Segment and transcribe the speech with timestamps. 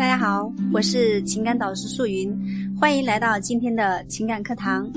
[0.00, 2.34] 大家好，我是情感导师素云，
[2.80, 4.90] 欢迎来到今天的情感课堂。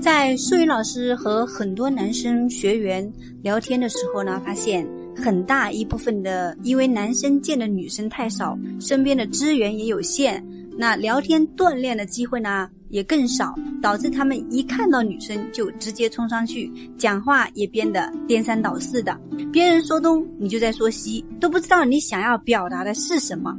[0.00, 10.42] 在素云老师和很多男生学员聊天的时候呢，发现很大一部分的，因为男生见的女生太少，身边的资源也有限，
[10.78, 19.14] 那聊天锻炼的机会呢也更少，导致他们一看到女生就直接冲上去，讲话也变得颠三倒四的，
[19.52, 23.54] 别人说东你就在说西，都不知道你想要表达的是什么。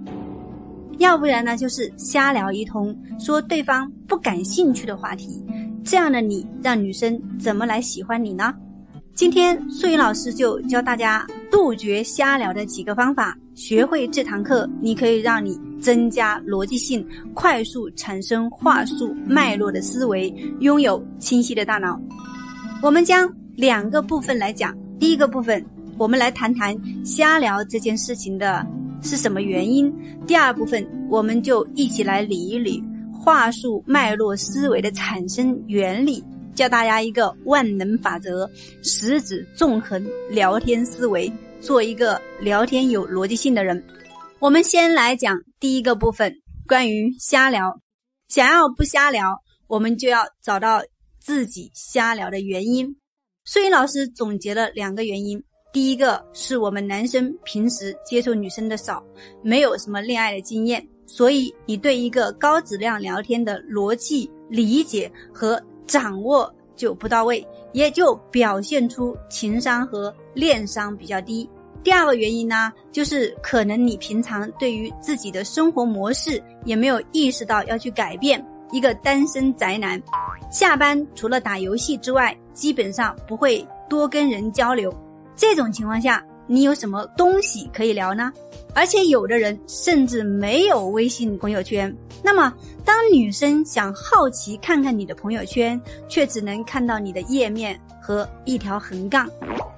[1.00, 5.42] 要不然呢，就是瞎聊一通，说对方不感兴趣的话题，
[5.84, 8.54] 这样的你让女生怎么来喜欢你呢？
[9.16, 21.98] 今天素云老师就教大家杜绝瞎聊的几个方法，学会这堂课，你可以让你增加逻辑性，快速产生话术脉络的思维，拥有清晰的大脑。
[22.82, 25.66] 我们将两个部分来讲，第一个部分，
[25.98, 26.76] 我们来谈谈
[27.06, 28.68] 瞎聊这件事情的。
[29.02, 29.94] 是什么原因？
[30.28, 38.50] 第二部分，我们就一起来理一理话术脉络思维的产生原理，教大家一个万能法则，
[38.84, 43.82] 十指纵横聊天思维，做一个聊天有逻辑性的人。
[44.40, 46.34] 我们先来讲第一个部分，
[46.68, 47.80] 关于瞎聊。
[48.28, 50.82] 想要不瞎聊，我们就要找到
[51.20, 52.96] 自己瞎聊的原因。
[53.44, 55.44] 素云老师总结了两个原因。
[55.72, 59.04] 第一个是我们男生平时接触女生的少，
[59.44, 71.48] 没有什么恋爱的经验，所以你对一个高质量聊天的逻辑理解和掌握就不到位，也就表现出情商和恋商比较低。
[71.84, 78.44] 第二个原因呢，就是可能你平常对于自己的生活模式也没有意识到要去改变。
[78.72, 80.02] 一个单身宅男，
[80.52, 84.94] 下班除了打游戏之外，基本上不会多跟人交流。
[85.40, 88.30] 这种情况下，你有什么东西可以聊呢？
[88.76, 91.96] 而且有的人甚至没有微信朋友圈。
[92.22, 99.30] 那么，当女生想好奇看看你的朋友圈，却只能看到你的页面和一条横杠，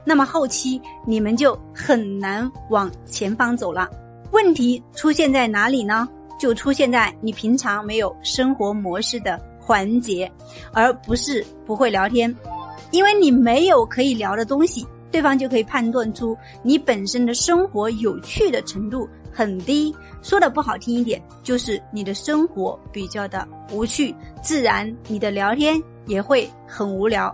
[0.03, 3.87] 那么后期你们就很难往前方走了。
[4.31, 6.09] 问题出现在哪里呢？
[6.39, 10.29] 就出现在你平常没有生活模式的环节，
[10.73, 12.35] 而不是不会聊天，
[12.89, 14.83] 因为你没有可以聊的东西。
[15.11, 27.33] 对方就可以判断出你本身的生活有趣的程度很低，说的不好听一点，就是你的生活比较的无趣，自然你的聊天也会很无聊。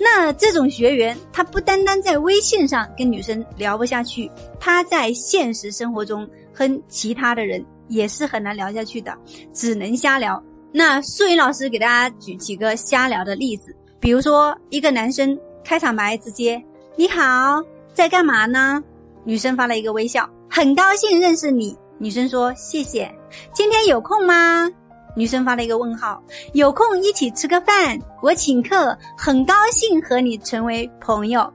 [0.00, 9.14] 那这种学员，他不单单在微信上跟女生聊不下去，他在现实生活中跟其他的人也是很难聊下去的，
[9.52, 10.42] 只能瞎聊。
[10.72, 16.60] 那素云老师给大家举几个瞎聊的例子，比如说一个男生开场白直接。
[17.00, 18.78] 你好，在干嘛呢？
[19.24, 21.74] 女生发了一个微笑，很高兴认识你。
[21.96, 23.10] 女生说谢谢。
[23.54, 24.70] 今天有空吗？
[25.16, 26.22] 女生发了一个问号。
[26.52, 31.50] 有空一起吃个饭，我请客，很高兴和你成为朋友。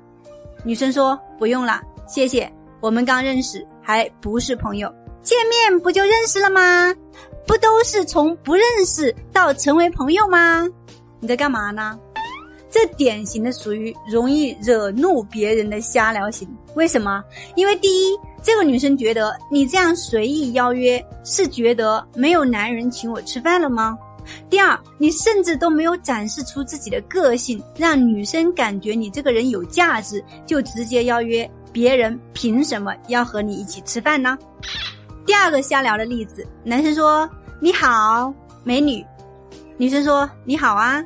[0.63, 2.51] 女生说不用了，谢谢。
[2.79, 4.91] 我们刚认识，还不是朋友。
[5.21, 6.91] 见面不就认识了吗？
[7.45, 10.67] 不都是从不认识到成为朋友吗？
[11.19, 11.99] 你在干嘛呢？
[12.75, 16.45] 这典型的属于容易惹怒别人的瞎聊型。
[16.73, 17.23] 为什么？
[17.55, 23.97] 因为第一，这个女生觉得你这样随意邀约，是觉得没有男人请我吃饭了吗？
[24.49, 34.37] 第二，你甚至都没有展示出自己的个性，让女生感觉你这个人有价值，就直接邀约别人，凭什么要和你一起吃饭呢？
[35.25, 37.29] 第二个瞎聊的例子，男生说
[37.61, 38.33] ：“你好，
[38.65, 39.01] 美女。”
[39.79, 41.01] 女生说：“你好啊。”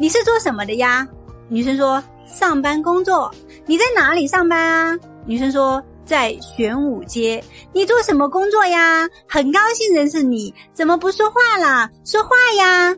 [0.00, 1.06] 你是做什么的呀？
[1.50, 3.30] 女生说上班工作。
[3.66, 4.98] 你在哪里上班啊？
[5.26, 7.44] 女生说在玄武街。
[7.74, 9.06] 你做什么工作呀？
[9.28, 11.90] 很高兴认识你，怎么不说话啦？
[12.02, 12.96] 说话呀！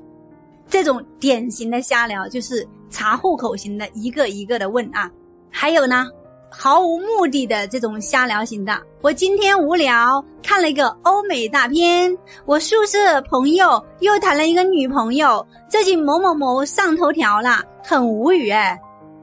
[0.69, 5.11] 这种典型的瞎聊就是查户口型的，一个一个的问啊。
[5.51, 6.07] 还有呢？
[6.53, 18.81] 毫无目的的这种瞎聊型的，我今天无聊看了一个欧美大片，我宿舍朋友又谈了一个女朋友，最近某某某上头条了，很无语哎。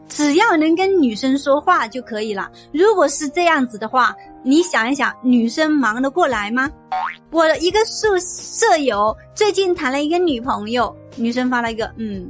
[0.10, 2.52] 只要能跟女生说话就可以了。
[2.74, 6.70] 如果是这样子的话，你想一想，女生忙得过来吗？
[7.32, 12.30] 我的一个宿舍友最近谈了一个女朋友，女生发了一个嗯。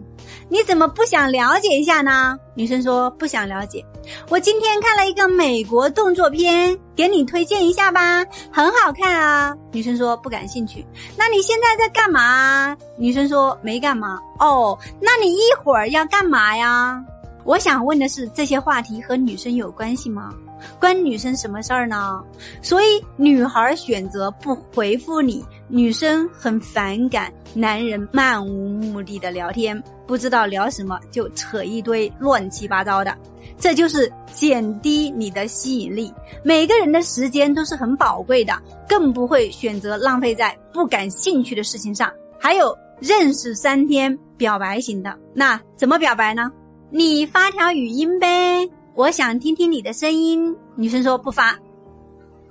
[0.50, 2.38] 你怎么不想了解一下呢？
[2.54, 3.84] 女生说不想了解。
[4.30, 9.56] 我今天看了一个美国动作片，给你推荐一下吧，很好看啊。
[9.72, 10.86] 女生说不感兴趣。
[11.18, 12.76] 那你现在在干嘛？
[12.98, 14.20] 女生说没干嘛。
[14.40, 17.04] 哦，那你一会儿要干嘛呀？
[17.46, 20.34] 我想问的是，这些话题和女生有关系吗？
[20.78, 22.22] 关女生什么事儿呢？
[22.62, 33.18] 所以女孩选择不回复你，女生很反感男人漫无目的的聊天，不知道聊什么就扯一堆乱七八糟的，
[33.60, 36.12] 这就是减低你的吸引力。
[36.44, 38.54] 每个人的时间都是很宝贵的，
[38.88, 42.12] 更不会选择浪费在不感兴趣的事情上。
[42.40, 46.50] 还有认识三天表白型的，那怎么表白呢？
[46.90, 50.56] 你发条语音呗，我想听听你的声音。
[50.76, 51.60] 女生说不发，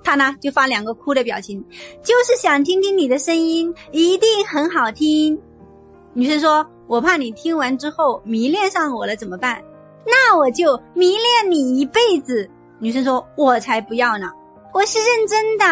[0.03, 1.59] 他呢就发两个哭的表情，
[2.03, 5.37] 就是想听听你的声音，一定很好听。
[6.13, 9.61] 女生说，我怕你听完之后迷恋上我了怎么办？
[10.05, 12.49] 那我就迷恋你一辈子。
[12.79, 14.31] 女生说，我才不要呢，
[14.73, 15.65] 我是认真的。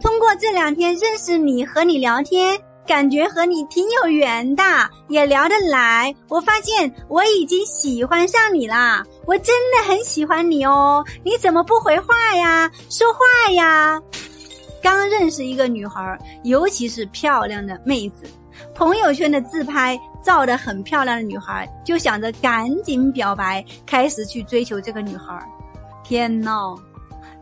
[0.00, 2.60] 通过这两天认识你和你聊天。
[2.86, 4.64] 感觉和你挺有缘的，
[5.06, 6.12] 也聊得来。
[6.28, 11.04] 我发现我已经喜欢上你啦，我真的很喜欢你哦。
[11.22, 12.68] 你怎么不回话呀？
[12.88, 14.00] 说话呀！
[14.82, 18.24] 刚认识一个女孩，尤其是漂亮的妹子，
[18.74, 25.42] 朋友圈的自拍照的很漂亮的女孩，就想着赶紧表白，开始去追求这个女孩。
[26.04, 26.76] 天呐！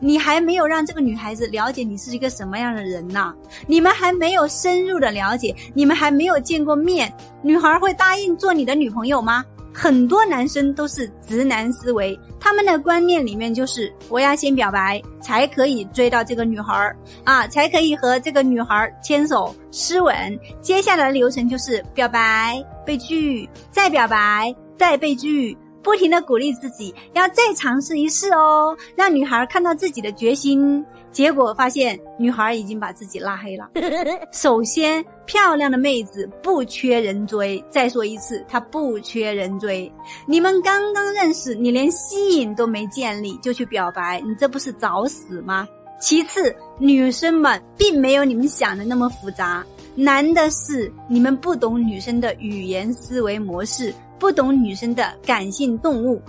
[0.01, 3.35] 你还没有让这个女孩子了解你是一个什么样的人呢？
[3.67, 9.45] 你们还没有深入的了解，你们还没有见过面，女孩会答应做你的女朋友吗？
[9.81, 16.93] 很多男生都是直男思维，他们的观念里面就是我要先表白才可以追到这个女孩
[17.23, 20.13] 啊，才可以和这个女孩牵手、湿吻。
[20.61, 25.57] 接下来的流程就是表白、被拒，再表白、再被拒。
[25.81, 30.85] 不停的鼓励自己，要再尝试一次哦，让女孩看到自己的决心。
[31.11, 33.71] 结果发现，女孩已经把自己拉黑了。
[34.33, 37.63] 首先，漂亮的妹子不缺人追。
[37.71, 39.91] 再说一次，她不缺人追。
[40.27, 45.67] 你们刚刚认识，你连吸引都没建立就去表白，你这不是找死吗？
[46.01, 49.65] 其次，女生们并没有你们想的那么复杂，
[49.95, 53.93] 难的是你们不懂女生的语言思维模式。
[54.19, 56.21] 不懂女生的感性动物，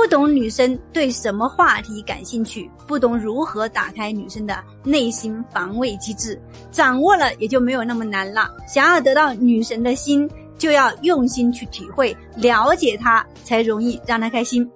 [0.00, 8.48] 不懂女生对什么话题感兴趣，不懂如何打开女生的内心防卫机制，掌握了也就没有那么难了。
[8.66, 10.26] 想要得到女神的心，
[10.56, 14.66] 就要用心去体会、了解她，才容易让她开心。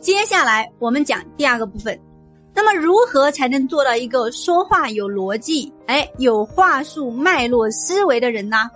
[0.00, 2.00] 接下来我们讲第二个部分，
[2.54, 8.70] 那么如何才能做到一个说话有逻辑、哎有话术脉络思维的人呢？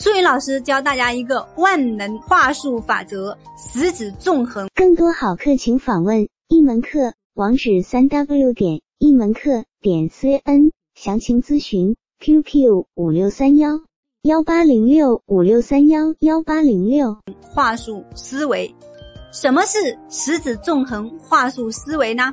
[0.00, 4.68] 素云老师教大家一个万能话术法则：十指纵横。
[4.72, 10.70] 更多好课，请访问一门课网址：三 w 点一门课点 cn。
[10.94, 13.80] 详情咨询 QQ 五六三幺
[14.22, 17.16] 幺八零六五六三幺幺八零六。
[17.52, 18.72] 话术思维，
[19.32, 22.32] 什么是十指纵横话术思维呢？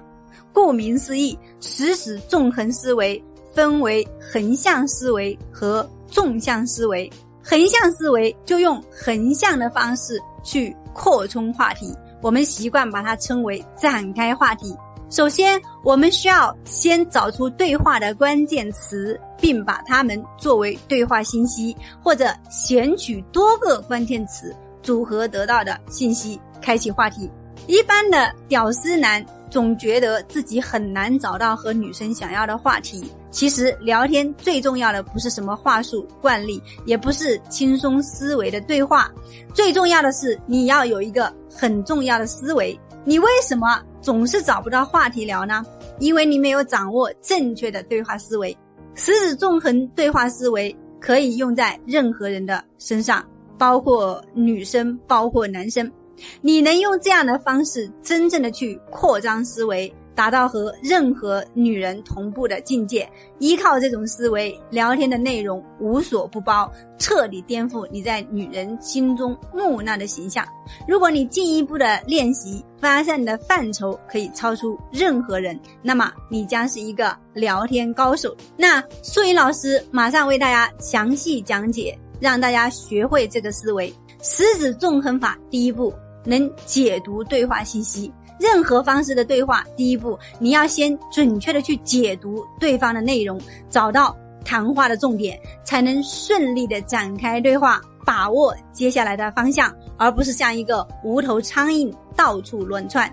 [0.53, 3.19] 顾名思义，十指纵横思维
[3.55, 7.11] 分为横向思维和纵向思维。
[7.47, 14.75] 横向思维就用横向的方式去扩充话题，我们习惯把它称为展开话题。
[15.11, 27.29] 首先，我们需要先找出对话的关键词，并把它们作为对话信息，或者选取多个关键词组合得到的信息，开启话题。
[27.67, 33.11] 一般的屌丝男总觉得自己很难找到和女生想要的话题。
[33.35, 39.11] 其实聊天最重要的不是什么话术惯例，也不是轻松思维的对话，
[39.53, 42.79] 最重要的是你要有一个很重要的思维。
[43.03, 45.65] 你为什么总是找不到话题聊呢？
[45.99, 48.57] 因为你没有掌握正确的对话思维。
[48.93, 53.21] 十指纵横对话思维可以用在任何人的身上，
[53.57, 55.91] 包括女生，包括男生。
[56.39, 59.93] 你能用这样的方式真正的去扩张思维。
[60.15, 63.07] 达到和任何女人同步的境界，
[63.39, 70.43] 依靠这种思维，聊天的内容无所不包，彻底颠覆你在女人心中木讷的形象。
[70.87, 78.35] 如果你进一步的练习，发现你的范畴可以超出任何人，那么你将是一个聊天高手。
[78.55, 83.93] 那素云老师马上为大家详细讲解，让大家学会这个思维。
[84.23, 85.93] 十指纵横法第一步，
[86.23, 88.11] 能解读对话信息。
[88.39, 93.39] 任何方式的对话，第一步你要先准确的去解读对方的内容，
[93.69, 103.09] 找到谈话的重点，才能顺利的展开对话，把握接下来的方向，而不是像一个无头苍蝇到处乱窜。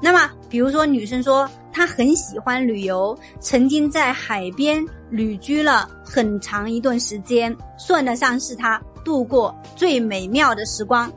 [0.00, 11.12] 那么，比如说女生说她很喜欢旅游，曾经在海边旅居了很长一段时间，算得上是她度过最美妙的时光。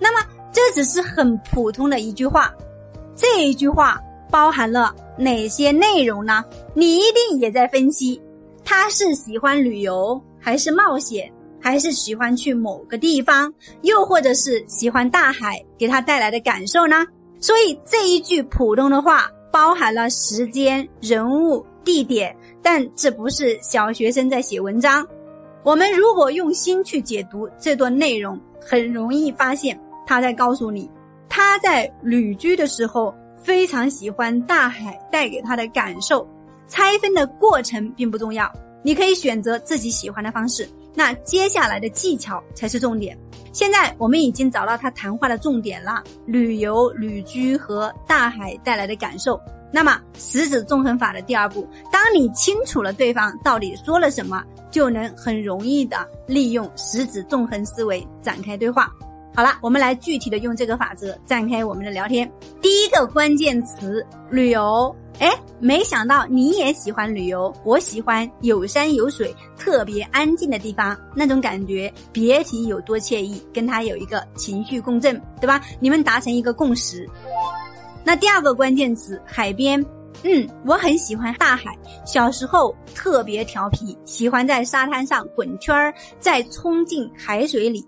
[0.00, 0.26] 那么。
[0.62, 2.54] 这只是很普通的一句话，
[3.16, 4.00] 这一句话
[4.30, 6.44] 包含了哪些内容呢？
[6.72, 8.22] 你一定也在分析，
[8.64, 11.28] 他是喜欢旅游，还是冒险，
[11.60, 17.04] 还是喜欢去某个地方，又或者是喜欢大海给他带来的感受呢？
[17.40, 25.04] 所以这一句普通的话包含了时间、人物、地点，但这不是小学生在写文章。
[25.64, 30.90] 我们如果用心去解读这段内容，很容易发现他在告诉你，
[31.28, 33.14] 他在旅居的时候。
[33.42, 36.24] 非常喜欢大海带给他的感受，
[36.68, 38.48] 拆分的过程并不重要，
[38.84, 40.64] 你可以选择自己喜欢的方式。
[40.94, 43.18] 那接下来的技巧才是重点。
[43.52, 49.40] 现在我们已经找到他谈话的重点了：旅游、旅居和大海带来的感受。
[49.72, 54.40] 那么十指纵横法的第二步，当你清楚了对方到底说了什么，
[54.70, 58.88] 就能很容易的利用十指纵横思维展开对话。
[59.34, 62.30] 好了，我们来具体的用这个法则展开我们的聊天。
[62.60, 67.50] 第一个关键词旅游，哎，没想到你也喜欢旅游。
[67.64, 73.42] 我喜欢有山有水、特别安静的地方，那种感觉别提有多惬意。
[73.54, 75.62] 跟他有一个情绪共振，对吧？
[75.80, 77.08] 你们达成一个共识。
[78.04, 79.82] 那第二个关键词海边，
[80.24, 81.74] 嗯，我很喜欢大海。
[82.04, 87.82] 小时候特别调皮，喜欢在沙滩上滚圈儿，再冲进海水里。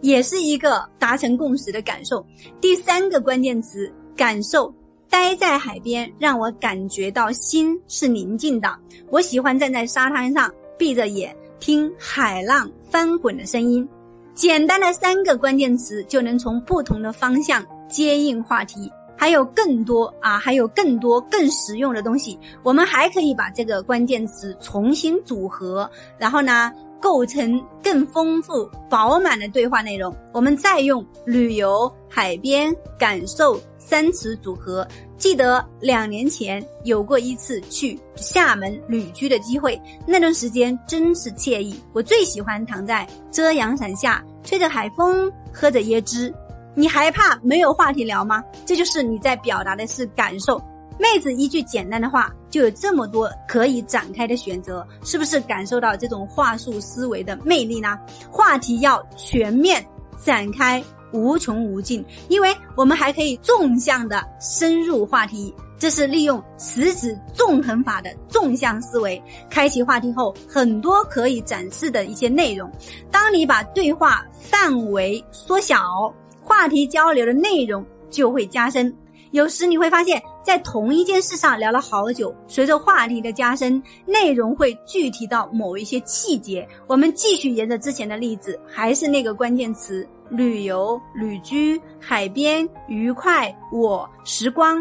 [0.00, 2.24] 也是一个达成共识的感受。
[2.60, 4.72] 第三个关键词感受，
[5.08, 8.68] 待在海边让我感觉到心是宁静的。
[9.10, 13.88] 我喜欢站在沙滩上，闭着眼听海浪翻滚的声音。
[14.34, 22.38] 简单的三个关键词就能从不同的方向接应话题，还有更多啊，还有更多更实用的东西。
[22.62, 26.70] 我们还可以把这个关键词重新组合，然后呢？
[27.00, 30.14] 构成更丰富饱满的对话内容。
[30.32, 34.86] 我们再用旅游、海边、感受三词组合。
[35.16, 41.80] 记得两年前有过一次去厦门旅居的机会，那段时间真是惬意。
[41.92, 46.32] 我最喜欢躺在遮阳伞下，吹着海风，喝着椰汁。
[46.74, 48.44] 你还怕没有话题聊吗？
[48.66, 50.60] 这就是你在表达的是感受。
[50.98, 57.98] 妹子一句简单的话，就有这么多可以展开的选择，是不是感受到这种话术思维的魅力呢？
[58.30, 59.84] 话题要全面
[60.24, 69.22] 展开，无穷无尽，因为我们还可以纵向的深入话题，这是利用十指纵横法的纵向思维。
[69.50, 72.70] 开启话题后，很多可以展示的一些内容。
[73.10, 78.94] 当你把对话范围缩小，话题交流的内容就会加深。
[79.32, 80.22] 有时你会发现。
[80.46, 86.64] 在同一件事上聊了好久，随着话题的加深，内容会具体到某一些细节。
[86.86, 94.80] 我们继续沿着之前的例子，还是那个关键词：旅游、旅居、海边、愉快、我、时光、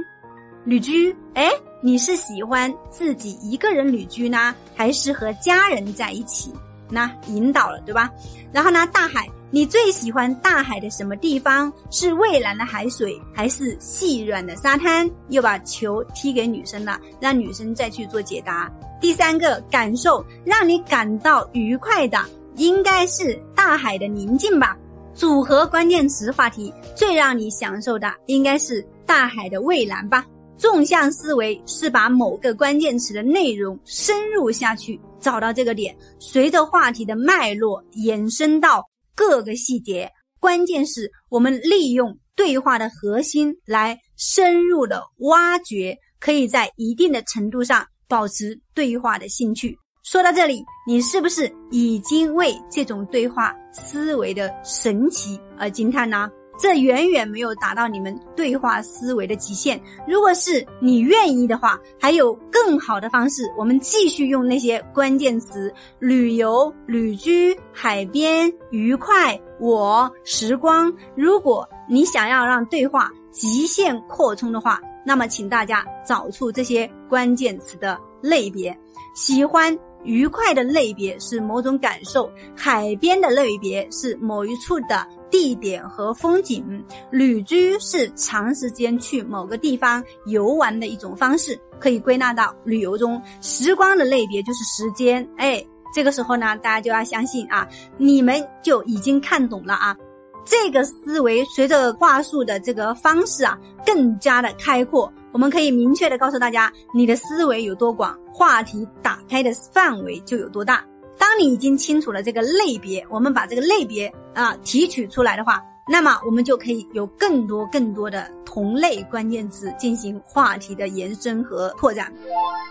[0.65, 1.11] 旅居。
[1.33, 1.49] 哎，
[1.81, 6.53] 你是喜欢自己一个人旅居呢，还是和家人在一起？
[6.91, 8.11] 那引导了，对吧？
[8.51, 9.27] 然后呢，大海。
[9.55, 11.71] 你最喜欢大海的什么地方？
[11.89, 15.09] 是蔚蓝的海水，还是细软的沙滩？
[15.29, 18.69] 又把球踢给女生了，让女生再去做解答。
[18.99, 22.17] 第三个感受，让你感到愉快的，
[22.57, 24.77] 应该是大海的宁静吧。
[25.13, 30.25] 组合关键词话题，最让你享受的，应该是大海的蔚蓝吧。
[30.57, 38.85] 纵向思维是把某个关键词的内容深入下去，找到这个点，随着话题的脉络延伸到。
[39.15, 49.77] 各个细节，关键是我们利用对话的核心来深入的挖掘，可以在一定的程度上保持对话的兴趣。
[50.03, 56.29] 说到这里，你是不是已经为这种对话思维的神奇而惊叹呢？
[56.57, 59.81] 这远远没有达到你们对话思维的极限。
[60.07, 63.43] 如果是你愿意的话，还有更好的方式。
[63.57, 70.93] 我们继续用那些关键词：旅游、旅居、海边、愉快、我、时光。
[71.15, 78.77] 如果你想要让对话极限扩充的话，那么请大家找出这些关键词的类别。
[79.15, 79.77] 喜欢。
[80.07, 86.63] 愉快的类别是某种感受，海边的类别是某一处的地点和风景，
[87.09, 93.19] 旅居是长时间去某个地方游玩的一种方式，可以归纳到旅游中。
[93.41, 99.97] 时光的类别就是时间，哎，这个时候呢，大家就要相信啊，你们就已经看懂了啊。
[100.45, 105.11] 这个思维随着话术的这个方式啊，更加的开阔。
[105.31, 110.85] 我们可以明确的告诉大家，你的思维有多广，话题打开的范围就有多大。
[111.17, 118.29] 当你已经清楚了这个类别，我们把这个类别啊提取出来的话，那么我们就可以有更多更多的。
[118.55, 122.09] 同类关键词进行话题的延伸和拓展。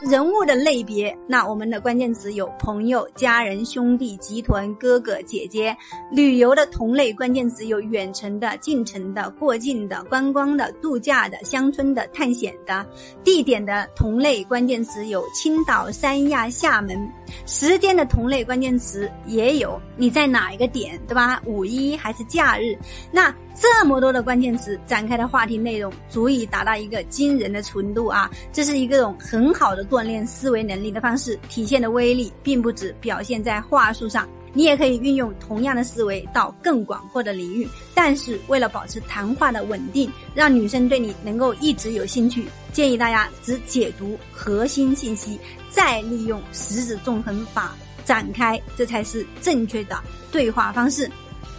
[0.00, 5.76] 人物的类别，那我们的关键词有朋友、家人、兄弟、集团、哥哥、姐姐。
[6.10, 12.86] 旅游的同类关键词有远程的、近程的、过境的、观光的、度假的、乡村的、探险的。
[13.22, 17.06] 地点的同类关键词有青岛、三亚、厦门。
[17.46, 21.40] 时间的同类关键词也有你在哪一个点，对吧？
[21.44, 22.76] 五一还是假日？
[23.12, 28.30] 那这么多的关键词展开的话题内容，足以达到一个惊人的纯度啊！
[28.52, 34.28] 这是一个种很好的锻炼思维能力的方式，体现的威力并不止表现在话术上。
[34.54, 49.98] 你也可以运用同样的思维到更广阔的领域，但是为了保持谈话的稳定，让女生对你能够一直有兴趣，建议大家只解读核心信息，再利用十指纵横法展开，这才是正确的
[50.30, 51.10] 对话方式。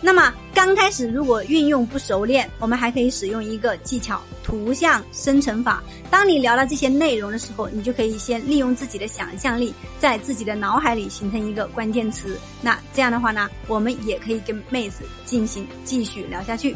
[0.05, 5.83] 那么刚开始如果运用不熟练，我们还可以使用一个技巧——图像生成法。
[6.11, 12.39] 当你聊到这些内容的时候，你就可以先利用自己的想象力，在自己的脑海里形成一个关键词。
[12.61, 16.75] 那这样的话呢，我们也可以跟妹子进行继续聊下去。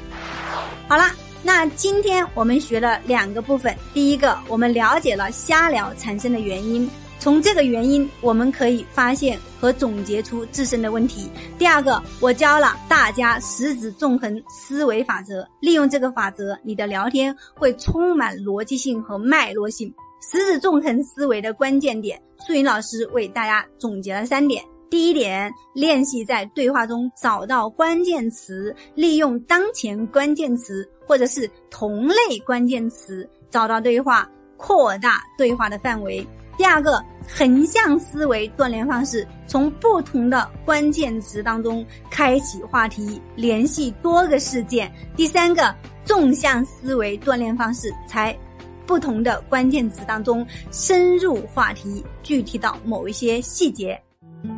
[0.87, 1.11] 好了，
[1.43, 3.77] 那今天我们学了两个部分。
[3.93, 6.89] 第一个，我们了解了瞎聊产生的原因。
[7.19, 11.29] 从这个原因，我们可以发现和总结出自身的问题。
[11.57, 19.93] 第二个，我教了大家十指纵横思维法则，利用这个法则，你的聊天会充满逻辑性和脉络性。
[20.21, 24.63] 十指纵横思维的关键点，素云老师为大家总结了三点。
[24.89, 36.25] 第一点，练习在对话中找到关键词，利用当前关键词或者是同类关键词找到对话，扩大对话的范围。
[36.59, 44.91] 第二个横向思维锻炼方式，从不同的关键词当中开启话题，联系多个事件。
[45.15, 45.73] 第三个
[46.03, 48.37] 纵向思维锻炼方式，才
[48.85, 53.97] 不同的关键词当中深入话题，具体到某一些细节，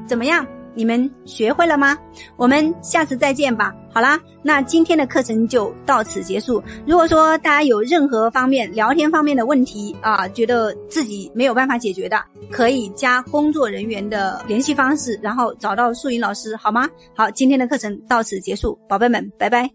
[0.07, 0.43] 怎么样？
[0.73, 1.95] 你们学会了吗？
[2.35, 3.75] 我们下次再见吧。
[3.93, 6.63] 好啦，那今天的课程就到此结束。
[6.87, 16.89] 如果说大家有任何方面聊天方面的问题啊，觉得自己没有办法解决的，可以加工作人员的联系方式，然后找到素云老师，好吗？
[17.15, 19.69] 好，今天的课程到此结束，宝贝们，拜拜。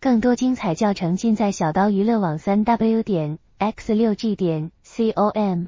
[0.00, 5.64] 更多精彩教程尽在小刀娱乐网三 w 点 x 六 g 点 com。